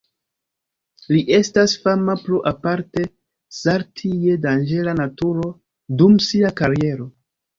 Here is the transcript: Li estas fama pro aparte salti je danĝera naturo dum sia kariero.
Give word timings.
Li 1.15 1.19
estas 1.39 1.75
fama 1.83 2.15
pro 2.21 2.39
aparte 2.53 3.03
salti 3.57 4.11
je 4.23 4.39
danĝera 4.47 4.97
naturo 5.01 5.47
dum 6.03 6.17
sia 6.29 6.53
kariero. 6.63 7.07